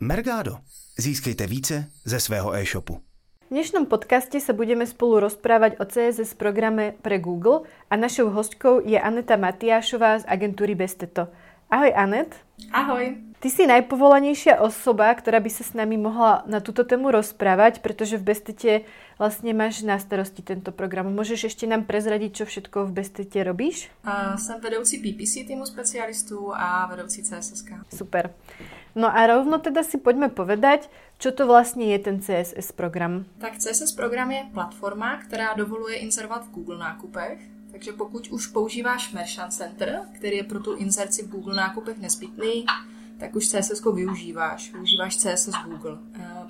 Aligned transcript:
Mergado. 0.00 0.58
Získejte 0.98 1.46
více 1.46 1.84
ze 2.04 2.20
svého 2.20 2.54
e-shopu. 2.54 3.04
V 3.44 3.52
dnešnom 3.52 3.84
podcaste 3.84 4.40
sa 4.40 4.56
budeme 4.56 4.88
spolu 4.88 5.20
rozprávať 5.20 5.76
o 5.76 5.84
CSS 5.84 6.32
programe 6.40 6.96
pre 7.04 7.20
Google 7.20 7.68
a 7.92 8.00
našou 8.00 8.32
hostkou 8.32 8.80
je 8.80 8.96
Aneta 8.96 9.36
Matiášová 9.36 10.18
z 10.18 10.24
agentúry 10.24 10.72
Besteto. 10.72 11.28
Ahoj 11.68 11.92
Anet. 11.92 12.32
Ahoj. 12.72 13.20
Ty 13.44 13.48
si 13.52 13.68
najpovolanejšia 13.68 14.64
osoba, 14.64 15.12
ktorá 15.12 15.36
by 15.36 15.50
sa 15.52 15.64
s 15.68 15.76
nami 15.76 16.00
mohla 16.00 16.48
na 16.48 16.64
túto 16.64 16.80
tému 16.84 17.12
rozprávať, 17.12 17.84
pretože 17.84 18.16
v 18.16 18.24
Bestete 18.32 18.72
vlastne 19.20 19.52
máš 19.52 19.84
na 19.84 20.00
starosti 20.00 20.40
tento 20.40 20.72
program. 20.72 21.12
Môžeš 21.12 21.52
ešte 21.52 21.68
nám 21.68 21.84
prezradiť, 21.84 22.40
čo 22.40 22.44
všetko 22.48 22.88
v 22.88 23.04
Bestete 23.04 23.44
robíš? 23.44 23.92
Uh, 24.00 24.36
jsem 24.40 24.60
vedoucí 24.60 24.96
PPC 24.96 25.44
týmu 25.44 25.66
specialistů 25.66 26.52
a 26.56 26.88
vedoucí 26.88 27.22
CSS. 27.22 27.64
Super. 27.92 28.32
No 28.94 29.16
a 29.16 29.26
rovno 29.26 29.58
teda 29.58 29.82
si 29.82 29.98
poďme 29.98 30.28
povedať, 30.28 30.90
čo 31.18 31.32
to 31.32 31.46
vlastně 31.46 31.84
je 31.84 31.98
ten 31.98 32.20
CSS 32.20 32.72
program. 32.72 33.24
Tak 33.38 33.58
CSS 33.58 33.92
program 33.92 34.30
je 34.30 34.46
platforma, 34.52 35.16
která 35.16 35.54
dovoluje 35.54 35.96
inzerovat 35.96 36.44
v 36.44 36.50
Google 36.50 36.78
nákupech. 36.78 37.38
Takže 37.72 37.92
pokud 37.92 38.28
už 38.28 38.46
používáš 38.46 39.12
Merchant 39.12 39.52
Center, 39.52 40.00
který 40.14 40.36
je 40.36 40.44
pro 40.44 40.60
tu 40.60 40.74
inzerci 40.74 41.22
v 41.22 41.28
Google 41.28 41.54
nákupech 41.54 41.98
nezbytný, 41.98 42.66
tak 43.18 43.36
už 43.36 43.48
CSS 43.48 43.84
využíváš. 43.94 44.72
Využíváš 44.72 45.16
CSS 45.16 45.54
Google. 45.64 45.98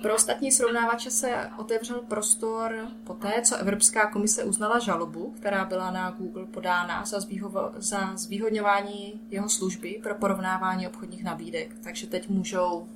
Pro 0.01 0.15
ostatní 0.15 0.51
srovnávače 0.51 1.11
se 1.11 1.49
otevřel 1.57 2.01
prostor 2.07 2.87
po 3.03 3.13
té, 3.13 3.41
co 3.41 3.55
Evropská 3.55 4.11
komise 4.11 4.43
uznala 4.43 4.79
žalobu, 4.79 5.33
která 5.37 5.65
byla 5.65 5.91
na 5.91 6.11
Google 6.11 6.45
podána 6.45 7.05
za, 7.05 7.17
zvýho- 7.17 7.71
za 7.75 8.15
zvýhodňování 8.15 9.21
jeho 9.29 9.49
služby 9.49 9.99
pro 10.03 10.15
porovnávání 10.15 10.87
obchodních 10.87 11.23
nabídek. 11.23 11.75
Takže 11.83 12.07
teď 12.07 12.29
můžou 12.29 12.87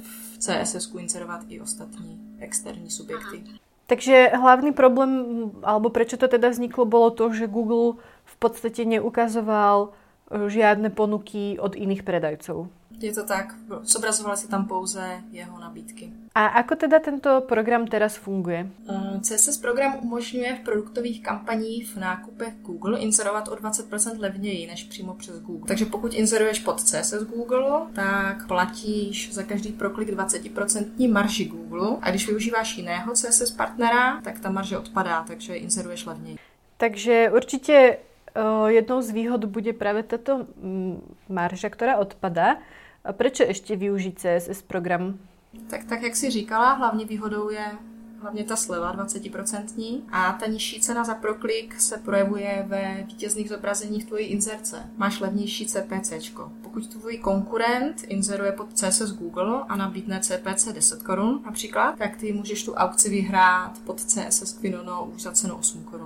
v 0.00 0.38
CSS 0.38 0.94
inserovat 0.98 1.40
i 1.48 1.60
ostatní 1.60 2.36
externí 2.38 2.90
subjekty. 2.90 3.44
Takže 3.86 4.30
hlavný 4.34 4.72
problém, 4.72 5.10
alebo 5.62 5.90
prečo 5.90 6.16
to 6.16 6.28
teda 6.28 6.48
vzniklo, 6.48 6.84
bolo 6.84 7.10
to, 7.10 7.32
že 7.32 7.46
Google 7.46 8.02
v 8.24 8.36
podstate 8.36 8.84
neukazoval 8.84 9.94
žiadne 10.30 10.90
ponuky 10.90 11.58
od 11.58 11.78
iných 11.78 12.02
predajcov. 12.02 12.68
Je 13.00 13.12
to 13.12 13.24
tak, 13.24 13.54
zobrazovali 13.82 14.36
si 14.36 14.48
tam 14.48 14.64
pouze 14.64 15.20
jeho 15.32 15.60
nabídky. 15.60 16.12
A 16.34 16.46
ako 16.46 16.76
teda 16.76 16.96
tento 17.00 17.40
program 17.44 17.84
teraz 17.84 18.16
funguje? 18.16 18.64
Eh, 18.88 19.20
CSS 19.20 19.60
program 19.60 20.00
umožňuje 20.00 20.56
v 20.56 20.64
produktových 20.64 21.22
kampaních 21.22 21.88
v 21.92 21.96
nákupech 21.96 22.54
Google 22.62 22.98
inzerovat 22.98 23.48
o 23.48 23.54
20% 23.54 24.18
levněji 24.18 24.66
než 24.66 24.84
přímo 24.84 25.14
přes 25.14 25.40
Google. 25.40 25.68
Takže 25.68 25.84
pokud 25.84 26.14
inzeruješ 26.14 26.58
pod 26.58 26.80
CSS 26.80 27.22
Google, 27.22 27.86
tak 27.94 28.46
platíš 28.46 29.32
za 29.32 29.42
každý 29.42 29.72
proklik 29.72 30.08
20% 30.08 31.12
marži 31.12 31.44
Google 31.44 31.96
a 32.02 32.10
když 32.10 32.26
využíváš 32.26 32.76
jiného 32.76 33.12
CSS 33.12 33.50
partnera, 33.50 34.20
tak 34.20 34.40
ta 34.40 34.50
marže 34.50 34.78
odpadá, 34.78 35.24
takže 35.26 35.54
inzeruješ 35.54 36.06
levněji. 36.06 36.38
Takže 36.76 37.30
určitě 37.34 37.98
jednou 38.66 39.02
z 39.02 39.10
výhod 39.10 39.44
bude 39.44 39.72
právě 39.72 40.02
tato 40.02 40.38
mm, 40.38 41.14
marža, 41.28 41.68
která 41.68 41.96
odpadá. 41.96 42.56
A 43.04 43.12
prečo 43.12 43.42
ještě 43.42 43.76
využít 43.76 44.18
CSS 44.18 44.62
program? 44.62 45.18
Tak, 45.70 45.84
tak 45.84 46.02
jak 46.02 46.16
si 46.16 46.30
říkala, 46.30 46.72
hlavní 46.72 47.04
výhodou 47.04 47.50
je 47.50 47.64
hlavně 48.20 48.44
ta 48.44 48.56
sleva 48.56 48.96
20% 48.96 50.02
a 50.12 50.32
ta 50.32 50.46
nižší 50.46 50.80
cena 50.80 51.04
za 51.04 51.14
proklik 51.14 51.80
se 51.80 51.98
projevuje 51.98 52.64
ve 52.66 53.04
vítězných 53.06 53.48
zobrazeních 53.48 54.04
tvojí 54.04 54.26
inzerce. 54.26 54.90
Máš 54.96 55.20
levnější 55.20 55.66
CPC. 55.66 56.12
Pokud 56.62 56.86
tvůj 56.86 57.18
konkurent 57.18 58.02
inzeruje 58.08 58.52
pod 58.52 58.72
CSS 58.72 59.12
Google 59.12 59.64
a 59.68 59.76
nabídne 59.76 60.20
CPC 60.20 60.68
10 60.72 61.02
korun 61.02 61.42
například, 61.44 61.98
tak 61.98 62.16
ty 62.16 62.32
můžeš 62.32 62.64
tu 62.64 62.74
aukci 62.74 63.10
vyhrát 63.10 63.78
pod 63.78 64.00
CSS 64.00 64.52
Quinono 64.52 65.10
už 65.14 65.22
za 65.22 65.32
cenu 65.32 65.56
8 65.56 65.84
korun. 65.84 66.05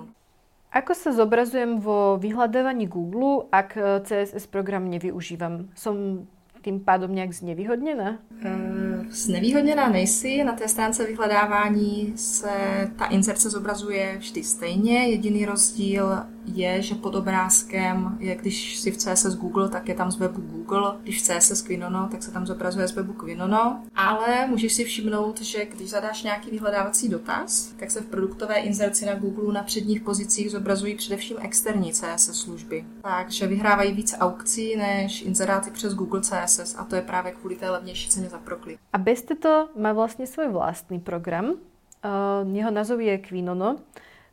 Ako 0.71 0.95
sa 0.95 1.11
zobrazujem 1.11 1.83
vo 1.83 2.15
vyhľadávaní 2.15 2.87
Google, 2.87 3.51
ak 3.51 3.75
CSS 4.07 4.47
program 4.47 4.87
nevyužívam? 4.87 5.67
Som 5.75 6.27
tím 6.63 6.81
pádem 6.81 7.15
nějak 7.15 7.33
znevýhodněna? 7.33 8.19
Uh, 8.45 9.07
znevýhodněná 9.11 9.89
nejsi. 9.89 10.45
Na 10.45 10.53
té 10.53 10.69
stránce 10.69 11.07
vyhledávání 11.07 12.13
se 12.17 12.51
ta 12.99 13.05
inzerce 13.05 13.51
zobrazuje 13.51 14.17
vždy 14.19 14.43
stejně. 14.45 15.09
Jediný 15.09 15.47
rozdíl 15.47 16.07
je, 16.47 16.83
že 16.83 16.95
pod 16.95 17.15
obrázkem 17.15 18.17
je, 18.21 18.37
když 18.37 18.79
si 18.79 18.91
v 18.91 18.97
CSS 18.97 19.35
Google, 19.35 19.69
tak 19.69 19.89
je 19.89 19.95
tam 19.95 20.11
z 20.11 20.17
webu 20.17 20.41
Google. 20.41 20.97
Když 21.03 21.23
v 21.23 21.23
CSS 21.23 21.63
Quinono, 21.63 22.09
tak 22.11 22.23
se 22.23 22.31
tam 22.31 22.47
zobrazuje 22.47 22.89
z 22.89 22.93
webu 22.93 23.13
Quinono. 23.13 23.83
Ale 23.95 24.47
můžeš 24.47 24.73
si 24.73 24.85
všimnout, 24.85 25.41
že 25.41 25.65
když 25.65 25.91
zadáš 25.91 26.23
nějaký 26.23 26.51
vyhledávací 26.51 27.09
dotaz, 27.09 27.73
tak 27.79 27.91
se 27.91 28.01
v 28.01 28.07
produktové 28.07 28.55
inzerci 28.55 29.07
na 29.07 29.15
Google 29.15 29.55
na 29.55 29.63
předních 29.63 30.01
pozicích 30.01 30.51
zobrazují 30.51 30.95
především 30.95 31.37
externí 31.41 31.93
CSS 31.93 32.41
služby. 32.41 32.85
Takže 33.03 33.47
vyhrávají 33.47 33.93
více 33.93 34.17
aukcí 34.17 34.77
než 34.77 35.23
inzeráty 35.23 35.71
přes 35.71 35.95
Google 35.95 36.21
CSS 36.21 36.77
a 36.79 36.85
to 36.85 36.97
je 36.97 37.03
právě 37.03 37.33
kvůli 37.33 37.57
té 37.57 37.71
levnější 37.71 38.09
ceně 38.09 38.29
za 38.29 38.39
proklik. 38.39 38.79
A 38.93 38.99
to 39.43 39.69
má 39.77 39.93
vlastně 39.93 40.27
svůj 40.27 40.49
vlastní 40.49 41.01
program. 41.01 41.45
Uh, 41.45 42.57
jeho 42.57 42.71
názov 42.71 43.01
je 43.01 43.19
Quinono. 43.19 43.77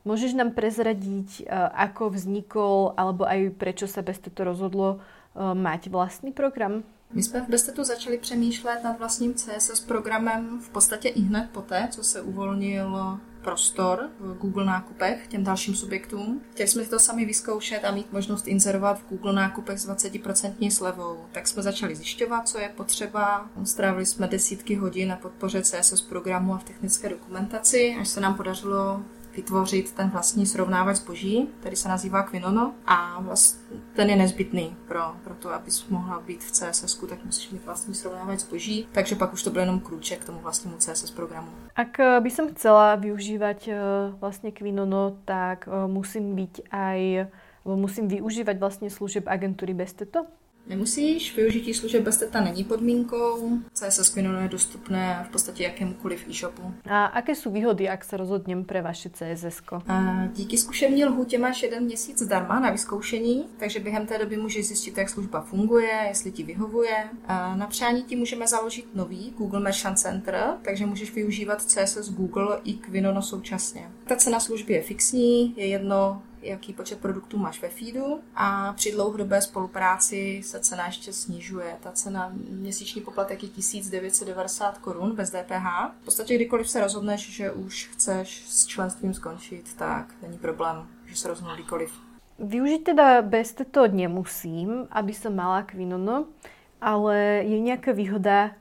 Môžeš 0.07 0.39
nám 0.39 0.55
prezradiť, 0.55 1.43
eh, 1.43 1.51
ako 1.75 2.15
vznikol, 2.15 2.95
alebo 2.95 3.27
aj 3.27 3.51
prečo 3.59 3.91
sa 3.91 3.99
Besteto 3.99 4.47
rozhodlo 4.47 5.03
eh, 5.35 5.51
mať 5.51 5.91
vlastní 5.91 6.31
program? 6.31 6.87
My 7.13 7.23
jsme 7.23 7.41
v 7.41 7.49
Bestetu 7.49 7.83
začali 7.83 8.17
přemýšlet 8.17 8.83
nad 8.83 8.99
vlastním 8.99 9.33
CSS 9.33 9.79
programem 9.79 10.59
v 10.59 10.69
podstatě 10.69 11.07
i 11.09 11.21
hned 11.21 11.49
poté, 11.51 11.87
co 11.91 12.03
se 12.03 12.21
uvolnil 12.21 13.19
prostor 13.41 14.09
v 14.19 14.37
Google 14.37 14.65
nákupech 14.65 15.27
těm 15.27 15.43
dalším 15.43 15.75
subjektům. 15.75 16.41
Chtěli 16.51 16.69
jsme 16.69 16.85
to 16.85 16.99
sami 16.99 17.25
vyzkoušet 17.25 17.85
a 17.85 17.91
mít 17.91 18.13
možnost 18.13 18.47
inzerovat 18.47 18.99
v 18.99 19.09
Google 19.09 19.33
nákupech 19.33 19.79
s 19.79 19.89
20% 19.89 20.71
slevou. 20.71 21.25
Tak 21.31 21.47
jsme 21.47 21.63
začali 21.63 21.95
zjišťovat, 21.95 22.47
co 22.47 22.59
je 22.59 22.69
potřeba. 22.69 23.49
Strávili 23.63 24.05
jsme 24.05 24.27
desítky 24.27 24.75
hodin 24.75 25.09
na 25.09 25.15
podpoře 25.15 25.61
CSS 25.61 26.01
programu 26.01 26.53
a 26.53 26.57
v 26.57 26.63
technické 26.63 27.09
dokumentaci, 27.09 27.95
až 27.99 28.07
se 28.07 28.21
nám 28.21 28.35
podařilo 28.35 29.01
vytvořit 29.37 29.93
ten 29.93 30.09
vlastní 30.09 30.45
srovnávač 30.45 30.95
zboží, 30.95 31.49
který 31.59 31.75
se 31.75 31.89
nazývá 31.89 32.23
Quinono 32.23 32.73
a 32.85 33.21
vlast, 33.21 33.61
ten 33.93 34.09
je 34.09 34.15
nezbytný 34.15 34.75
pro, 34.87 35.01
pro 35.23 35.33
to, 35.35 35.53
abys 35.53 35.87
mohla 35.89 36.19
být 36.19 36.43
v 36.43 36.51
CSS, 36.51 36.99
tak 37.09 37.25
musíš 37.25 37.49
mít 37.49 37.65
vlastní 37.65 37.95
srovnávač 37.95 38.39
zboží, 38.39 38.87
takže 38.91 39.15
pak 39.15 39.33
už 39.33 39.43
to 39.43 39.49
bude 39.49 39.61
jenom 39.61 39.79
krůček 39.79 40.19
k 40.19 40.25
tomu 40.25 40.39
vlastnímu 40.39 40.77
CSS 40.77 41.11
programu. 41.11 41.47
Ak 41.75 41.99
eh, 41.99 42.19
by 42.19 42.29
som 42.31 42.49
chcela 42.49 42.95
využívať 42.95 43.67
eh, 43.67 43.77
vlastně 44.19 44.51
Quinono, 44.51 45.17
tak 45.25 45.69
eh, 45.69 45.87
musím 45.87 46.35
být 46.35 46.61
aj 46.71 47.27
musím 47.75 48.07
využívať 48.07 48.59
vlastně 48.59 48.89
služeb 48.89 49.23
agentury 49.27 49.73
Besteto? 49.73 50.25
Nemusíš, 50.69 51.35
využití 51.35 51.73
služeb 51.73 52.03
bez 52.03 52.17
teta 52.17 52.41
není 52.41 52.63
podmínkou. 52.63 53.57
CSS 53.73 54.09
Quinono 54.09 54.39
je 54.39 54.47
dostupné 54.47 55.25
v 55.27 55.31
podstatě 55.31 55.63
jakémukoliv 55.63 56.27
e-shopu. 56.29 56.73
A 56.89 57.05
aké 57.05 57.35
jsou 57.35 57.51
výhody, 57.51 57.83
jak 57.83 58.03
se 58.03 58.17
rozhodněm 58.17 58.65
pre 58.65 58.81
vaše 58.81 59.09
CSS? 59.09 59.61
Díky 60.33 60.57
zkušení 60.57 61.05
lhůtě 61.05 61.37
máš 61.37 61.63
jeden 61.63 61.83
měsíc 61.83 62.21
zdarma 62.21 62.59
na 62.59 62.71
vyzkoušení, 62.71 63.45
takže 63.57 63.79
během 63.79 64.05
té 64.05 64.17
doby 64.17 64.37
můžeš 64.37 64.67
zjistit, 64.67 64.97
jak 64.97 65.09
služba 65.09 65.41
funguje, 65.41 66.05
jestli 66.07 66.31
ti 66.31 66.43
vyhovuje. 66.43 67.09
Na 67.55 67.67
přání 67.67 68.03
ti 68.03 68.15
můžeme 68.15 68.47
založit 68.47 68.95
nový 68.95 69.33
Google 69.37 69.59
Merchant 69.59 69.99
Center, 69.99 70.43
takže 70.61 70.85
můžeš 70.85 71.13
využívat 71.13 71.61
CSS 71.61 72.09
Google 72.09 72.59
i 72.63 72.73
Quinono 72.73 73.21
současně. 73.21 73.91
Ta 74.07 74.15
cena 74.15 74.39
služby 74.39 74.73
je 74.73 74.81
fixní, 74.81 75.53
je 75.57 75.67
jedno, 75.67 76.21
jaký 76.47 76.73
počet 76.73 76.99
produktů 76.99 77.37
máš 77.37 77.61
ve 77.61 77.69
feedu 77.69 78.19
a 78.35 78.73
při 78.73 78.91
dlouhodobé 78.91 79.41
spolupráci 79.41 80.41
se 80.43 80.59
cena 80.59 80.85
ještě 80.85 81.13
snižuje. 81.13 81.77
Ta 81.79 81.91
cena 81.91 82.31
měsíční 82.49 83.01
poplatek 83.01 83.43
je 83.43 83.49
1990 83.49 84.77
korun 84.77 85.15
bez 85.15 85.29
DPH. 85.29 85.65
V 86.01 86.05
podstatě 86.05 86.35
kdykoliv 86.35 86.69
se 86.69 86.81
rozhodneš, 86.81 87.29
že 87.35 87.51
už 87.51 87.89
chceš 87.93 88.43
s 88.47 88.65
členstvím 88.65 89.13
skončit, 89.13 89.73
tak 89.73 90.13
není 90.21 90.37
problém, 90.37 90.87
že 91.05 91.15
se 91.15 91.27
rozhodnu 91.27 91.55
kdykoliv. 91.55 91.91
Využít 92.39 92.79
teda 92.79 93.21
bez 93.21 93.55
to 93.71 93.87
nemusím, 93.87 94.87
aby 94.91 95.13
som 95.13 95.35
mala 95.35 95.63
Quinono, 95.63 96.25
ale 96.81 97.17
je 97.45 97.59
nějaká 97.59 97.91
výhoda, 97.91 98.51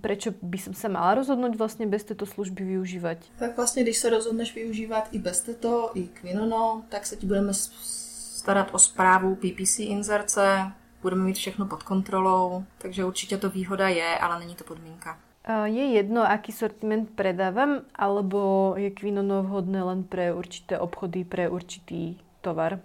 prečo 0.00 0.30
by 0.42 0.58
som 0.58 0.74
sa 0.74 0.88
mala 0.88 1.14
rozhodnout 1.14 1.56
vlastně 1.56 1.86
bez 1.86 2.04
této 2.04 2.26
služby 2.26 2.64
využívat? 2.64 3.18
Tak 3.38 3.56
vlastně, 3.56 3.82
když 3.82 3.96
se 3.96 4.10
rozhodneš 4.10 4.54
využívat 4.54 5.08
i 5.12 5.18
bez 5.18 5.40
této, 5.40 5.90
i 5.94 6.08
Quinono, 6.08 6.82
tak 6.88 7.06
se 7.06 7.16
ti 7.16 7.26
budeme 7.26 7.54
starat 7.54 8.68
o 8.72 8.78
zprávu 8.78 9.34
PPC 9.34 9.78
inzerce, 9.78 10.72
budeme 11.02 11.24
mít 11.24 11.36
všechno 11.36 11.66
pod 11.66 11.82
kontrolou, 11.82 12.64
takže 12.78 13.04
určitě 13.04 13.38
to 13.38 13.50
výhoda 13.50 13.88
je, 13.88 14.18
ale 14.18 14.38
není 14.38 14.54
to 14.54 14.64
podmínka. 14.64 15.18
Je 15.64 15.84
jedno, 15.84 16.22
aký 16.22 16.52
sortiment 16.52 17.10
predávam, 17.10 17.82
alebo 17.94 18.74
je 18.78 18.90
Quinono 18.90 19.42
vhodné 19.42 19.82
len 19.82 20.06
pre 20.06 20.34
určité 20.34 20.78
obchody, 20.78 21.24
pre 21.24 21.48
určitý 21.50 22.14
tovar? 22.42 22.80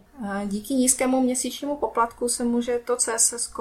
Díky 0.46 0.74
nízkému 0.74 1.22
měsíčnímu 1.22 1.76
poplatku 1.76 2.30
se 2.30 2.44
může 2.44 2.80
to 2.80 2.96
CSS 2.96 3.54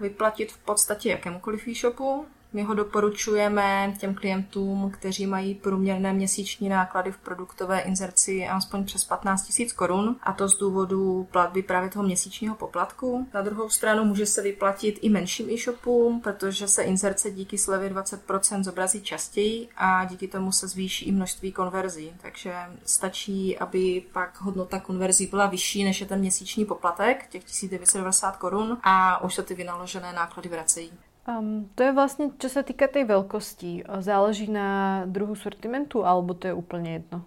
vyplatit 0.00 0.52
v 0.52 0.58
podstatě 0.58 1.10
jakémukoliv 1.10 1.68
e-shopu. 1.68 2.26
My 2.52 2.62
ho 2.62 2.74
doporučujeme 2.74 3.94
těm 3.98 4.14
klientům, 4.14 4.90
kteří 4.90 5.26
mají 5.26 5.54
průměrné 5.54 6.12
měsíční 6.12 6.68
náklady 6.68 7.12
v 7.12 7.18
produktové 7.18 7.80
inzerci 7.80 8.46
aspoň 8.48 8.84
přes 8.84 9.04
15 9.04 9.58
000 9.58 9.70
korun 9.76 10.16
a 10.22 10.32
to 10.32 10.48
z 10.48 10.58
důvodu 10.58 11.28
platby 11.30 11.62
právě 11.62 11.90
toho 11.90 12.02
měsíčního 12.02 12.54
poplatku. 12.54 13.28
Na 13.34 13.42
druhou 13.42 13.68
stranu 13.70 14.04
může 14.04 14.26
se 14.26 14.42
vyplatit 14.42 14.98
i 15.02 15.08
menším 15.08 15.50
e-shopům, 15.50 16.20
protože 16.20 16.68
se 16.68 16.82
inzerce 16.82 17.30
díky 17.30 17.58
slevě 17.58 17.90
20% 17.90 18.62
zobrazí 18.62 19.02
častěji 19.02 19.68
a 19.76 20.04
díky 20.04 20.28
tomu 20.28 20.52
se 20.52 20.68
zvýší 20.68 21.04
i 21.04 21.12
množství 21.12 21.52
konverzí. 21.52 22.12
Takže 22.22 22.54
stačí, 22.84 23.58
aby 23.58 24.04
pak 24.12 24.40
hodnota 24.40 24.80
konverzí 24.80 25.26
byla 25.26 25.46
vyšší 25.46 25.84
než 25.84 26.00
je 26.00 26.06
ten 26.06 26.20
měsíční 26.20 26.64
poplatek, 26.64 27.26
těch 27.28 27.44
1990 27.44 28.36
korun 28.36 28.78
a 28.82 29.24
už 29.24 29.34
se 29.34 29.42
ty 29.42 29.54
vynaložené 29.54 30.12
náklady 30.12 30.48
vracejí. 30.48 30.92
Um, 31.28 31.70
to 31.74 31.82
je 31.82 31.92
vlastně, 31.92 32.30
co 32.38 32.48
se 32.48 32.62
týká 32.62 32.88
té 32.88 33.04
velkosti, 33.04 33.84
záleží 34.00 34.50
na 34.50 35.02
druhu 35.06 35.34
sortimentu, 35.34 36.04
alebo 36.04 36.34
to 36.34 36.46
je 36.46 36.54
úplně 36.54 36.92
jedno? 36.92 37.24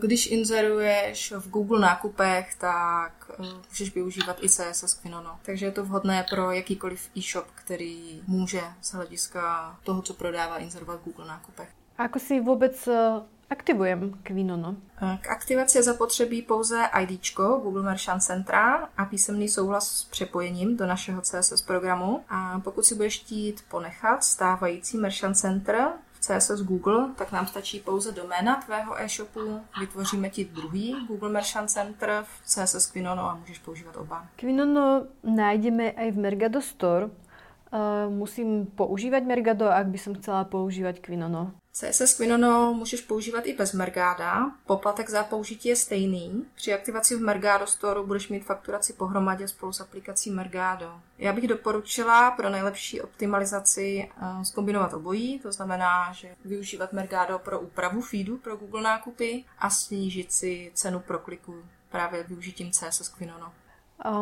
Když 0.00 0.26
inzeruješ 0.26 1.32
v 1.32 1.50
Google 1.50 1.80
nákupech, 1.80 2.54
tak 2.54 3.30
můžeš 3.38 3.94
využívat 3.94 4.36
i 4.44 4.48
CSS 4.48 4.94
Quinono. 4.94 5.38
Takže 5.42 5.66
je 5.66 5.72
to 5.72 5.84
vhodné 5.84 6.26
pro 6.30 6.50
jakýkoliv 6.50 7.10
e-shop, 7.16 7.46
který 7.54 8.22
může 8.26 8.60
z 8.80 8.92
hlediska 8.92 9.76
toho, 9.84 10.02
co 10.02 10.14
prodává, 10.14 10.58
inzerovat 10.58 11.00
v 11.00 11.04
Google 11.04 11.26
nákupech. 11.26 11.68
A 11.98 12.04
ako 12.04 12.18
si 12.18 12.40
vůbec 12.40 12.88
aktivujem 13.52 14.18
Quinono? 14.22 14.76
K 15.20 15.28
aktivaci 15.30 15.78
je 15.78 15.82
zapotřebí 15.82 16.42
pouze 16.42 16.84
ID, 17.02 17.34
Google 17.36 17.82
Merchant 17.82 18.22
Centra 18.22 18.88
a 18.96 19.04
písemný 19.04 19.48
souhlas 19.48 19.96
s 19.96 20.04
přepojením 20.04 20.76
do 20.76 20.86
našeho 20.86 21.22
CSS 21.22 21.62
programu. 21.62 22.24
A 22.28 22.60
pokud 22.64 22.84
si 22.84 22.94
budeš 22.94 23.20
chtít 23.20 23.64
ponechat 23.70 24.24
stávající 24.24 24.96
Merchant 24.96 25.36
Center 25.36 25.88
v 26.12 26.20
CSS 26.20 26.60
Google, 26.62 27.08
tak 27.16 27.32
nám 27.32 27.46
stačí 27.46 27.80
pouze 27.80 28.12
doména 28.12 28.56
tvého 28.56 29.00
e-shopu, 29.00 29.60
vytvoříme 29.80 30.30
ti 30.30 30.44
druhý 30.44 31.06
Google 31.08 31.28
Merchant 31.28 31.70
Center 31.70 32.24
v 32.24 32.46
CSS 32.46 32.86
Quinono 32.86 33.22
a 33.22 33.34
můžeš 33.34 33.58
používat 33.58 33.96
oba. 33.96 34.26
Quinono 34.36 35.06
najdeme 35.24 35.88
i 35.88 36.10
v 36.10 36.18
Mergado 36.18 36.60
Store. 36.60 37.08
Uh, 37.72 38.12
musím 38.12 38.66
používat 38.66 39.22
Mergado, 39.24 39.68
ak 39.68 39.86
by 39.86 39.98
som 39.98 40.14
chcela 40.14 40.44
používat 40.44 40.98
Quinono. 40.98 41.52
CSS 41.72 42.14
Quinono 42.14 42.74
můžeš 42.74 43.00
používat 43.00 43.46
i 43.46 43.52
bez 43.52 43.72
Mergáda. 43.72 44.52
Poplatek 44.66 45.10
za 45.10 45.24
použití 45.24 45.68
je 45.68 45.76
stejný. 45.76 46.44
Při 46.54 46.74
aktivaci 46.74 47.16
v 47.16 47.20
Mergado 47.20 47.66
Store 47.66 48.02
budeš 48.02 48.28
mít 48.28 48.44
fakturaci 48.44 48.92
pohromadě 48.92 49.48
spolu 49.48 49.72
s 49.72 49.80
aplikací 49.80 50.30
Mergado. 50.30 51.00
Já 51.18 51.32
bych 51.32 51.48
doporučila 51.48 52.30
pro 52.30 52.50
nejlepší 52.50 53.00
optimalizaci 53.00 54.10
zkombinovat 54.42 54.94
obojí, 54.94 55.38
to 55.38 55.52
znamená, 55.52 56.12
že 56.12 56.34
využívat 56.44 56.92
Mergado 56.92 57.38
pro 57.38 57.60
úpravu 57.60 58.00
feedu 58.00 58.38
pro 58.38 58.56
Google 58.56 58.82
nákupy 58.82 59.44
a 59.58 59.70
snížit 59.70 60.32
si 60.32 60.70
cenu 60.74 61.00
pro 61.00 61.18
kliku 61.18 61.54
právě 61.90 62.22
využitím 62.22 62.70
CSS 62.70 63.08
Quinono. 63.08 63.52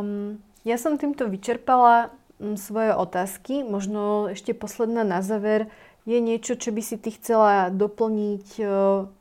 Um, 0.01 0.43
já 0.65 0.79
jsem 0.79 0.99
tímto 0.99 1.29
vyčerpala 1.29 2.11
svoje 2.55 2.95
otázky. 2.95 3.65
Možno 3.65 4.29
ještě 4.29 4.55
posledná 4.55 5.05
na 5.05 5.23
záver 5.23 5.67
je 6.07 6.21
niečo, 6.21 6.57
čo 6.57 6.73
by 6.73 6.83
si 6.83 6.97
ty 6.97 7.11
chcela 7.13 7.69
doplniť, 7.69 8.47
e, 8.59 8.65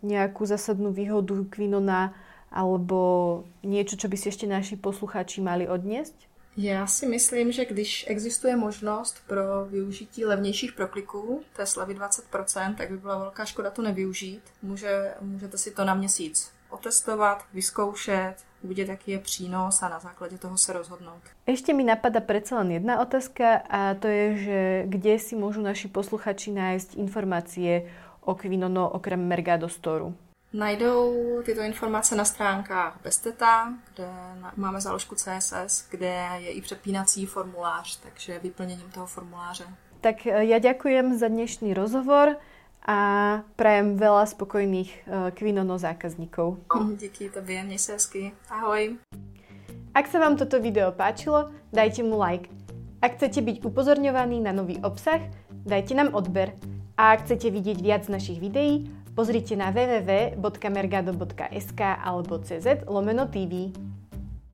nejakú 0.03 0.47
zásadnú 0.47 0.95
výhodu 0.95 1.35
Quinona, 1.51 2.15
alebo 2.49 3.43
niečo, 3.61 3.99
čo 3.99 4.07
by 4.07 4.17
si 4.17 4.31
ešte 4.31 4.47
naši 4.47 4.79
posluchači 4.79 5.43
mali 5.43 5.67
odniesť? 5.67 6.29
Já 6.57 6.87
si 6.87 7.05
myslím, 7.05 7.51
že 7.51 7.65
když 7.65 8.05
existuje 8.07 8.55
možnost 8.55 9.21
pro 9.27 9.65
využití 9.65 10.25
levnějších 10.25 10.73
prokliků, 10.73 11.41
té 11.55 11.65
slavy 11.65 11.95
20%, 11.95 12.75
tak 12.75 12.91
by 12.91 12.97
byla 12.97 13.17
velká 13.17 13.45
škoda 13.45 13.69
to 13.69 13.81
nevyužít. 13.81 14.41
Může, 14.61 15.13
můžete 15.21 15.57
si 15.57 15.71
to 15.71 15.85
na 15.85 15.93
měsíc 15.93 16.51
otestovat, 16.69 17.45
vyzkoušet, 17.53 18.35
uvidět, 18.63 18.87
jaký 18.89 19.11
je 19.11 19.19
přínos 19.19 19.83
a 19.83 19.89
na 19.89 19.99
základě 19.99 20.37
toho 20.37 20.57
se 20.57 20.73
rozhodnout. 20.73 21.21
Ešte 21.47 21.73
mi 21.73 21.83
napadá 21.83 22.19
predsa 22.19 22.59
len 22.59 22.71
jedna 22.71 23.01
otázka 23.01 23.65
a 23.69 23.93
to 23.95 24.07
je, 24.07 24.25
že 24.37 24.59
kde 24.87 25.19
si 25.19 25.33
môžu 25.35 25.61
naši 25.61 25.87
posluchači 25.87 26.51
nájsť 26.51 26.95
informácie 26.99 27.89
o 28.21 28.35
Quinono 28.35 28.89
okrem 28.89 29.19
Mergado 29.19 29.69
Store? 29.69 30.13
Najdou 30.53 31.41
tyto 31.45 31.61
informace 31.61 32.15
na 32.15 32.25
stránkách 32.25 32.99
Besteta, 33.03 33.73
kde 33.93 34.09
máme 34.57 34.81
záložku 34.81 35.15
CSS, 35.15 35.85
kde 35.89 36.27
je 36.37 36.51
i 36.51 36.61
přepínací 36.61 37.25
formulář, 37.25 37.99
takže 37.99 38.39
vyplněním 38.39 38.89
toho 38.91 39.05
formuláře. 39.05 39.65
Tak 40.01 40.27
e, 40.27 40.47
ja 40.47 40.63
ďakujem 40.63 41.19
za 41.19 41.27
dnešný 41.27 41.75
rozhovor 41.75 42.39
a 42.89 42.97
prajem 43.53 44.01
veľa 44.01 44.25
spokojných 44.33 45.05
uh, 45.05 45.29
Quinono 45.37 45.77
zákazníkov. 45.77 46.57
Díky 46.97 47.29
tobě, 47.29 47.63
měj 47.63 47.79
se 47.79 47.93
hezky. 47.93 48.31
Ahoj. 48.49 48.97
Ak 49.93 50.07
sa 50.09 50.19
vám 50.21 50.37
toto 50.37 50.61
video 50.61 50.91
páčilo, 50.93 51.49
dajte 51.73 52.03
mu 52.05 52.17
like. 52.17 52.49
Ak 53.01 53.13
chcete 53.17 53.41
byť 53.41 53.65
upozorňovaní 53.65 54.41
na 54.41 54.51
nový 54.53 54.77
obsah, 54.81 55.21
dajte 55.65 55.95
nám 55.97 56.13
odber. 56.17 56.53
A 56.97 57.11
ak 57.13 57.21
chcete 57.25 57.51
vidieť 57.53 57.81
viac 57.81 58.09
našich 58.09 58.39
videí, 58.41 58.89
pozrite 59.13 59.55
na 59.57 59.71
www.mergado.sk 59.73 61.81
alebo 61.81 62.39
cz 62.41 62.65
lomeno 62.89 63.25
TV. 63.29 63.71